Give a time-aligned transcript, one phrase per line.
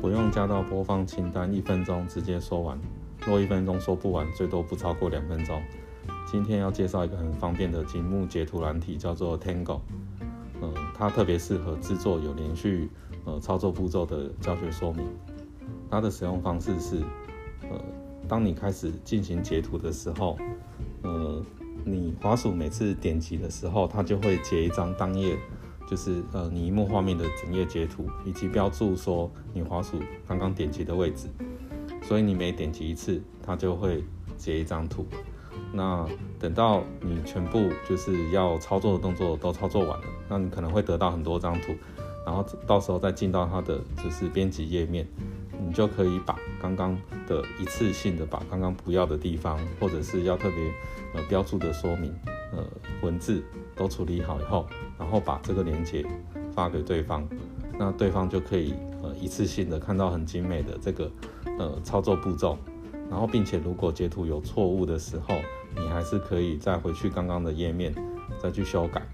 [0.00, 2.78] 不用加到播放清单，一分钟直接说完。
[3.26, 5.60] 若一分钟说不完，最多不超过两分钟。
[6.30, 9.80] 今天要介绍一个很方便的节目截图软体，叫做 Tango。
[10.60, 12.88] 呃，它特别适合制作有连续
[13.24, 15.06] 呃操作步骤的教学说明。
[15.90, 16.96] 它的使用方式是，
[17.62, 17.80] 呃，
[18.28, 20.38] 当你开始进行截图的时候，
[21.02, 21.42] 呃，
[21.84, 25.36] 你滑鼠每次点击的时候，它就会截一张当页。
[25.88, 31.28] 就是呃，你荧幕画面的整页截图，以及标注说你滑鼠刚刚点击的位置，
[32.02, 34.04] 所以你每点击一次，它就会
[34.36, 35.06] 截一张图。
[35.72, 36.06] 那
[36.38, 41.74] 等到你全部就是要操作的动作都操作完了，那你可能会得到很多张图，
[42.24, 45.06] 然后到时候再进到它的就是编辑页面，
[45.64, 50.58] 你就可以把刚刚的一次性的把刚刚不要的地方，或者是要特别
[51.14, 52.14] 呃标注的说明。
[52.56, 52.64] 呃，
[53.02, 54.66] 文字都处理好以后，
[54.98, 56.04] 然后把这个链接
[56.54, 57.28] 发给对方，
[57.78, 61.10] 那对方就可以呃一次性的看到很精美的这个
[61.58, 62.56] 呃操作步骤，
[63.10, 65.36] 然后并且如果截图有错误的时候，
[65.76, 67.94] 你还是可以再回去刚刚的页面
[68.42, 69.06] 再去修改。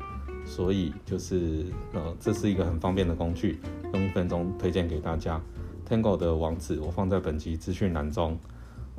[0.44, 3.60] 所以就是呃这是一个很方便的工具，
[3.92, 5.40] 用一分钟推荐给大家。
[5.88, 8.38] Tango 的网址我放在本集资讯栏中，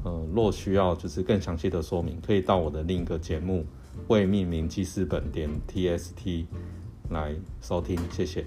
[0.04, 3.66] 呃若需要就是更详细的说明，可以到我的另一个节目。
[4.08, 6.46] 未命名记事本点 tst
[7.12, 8.44] 来收听，谢谢。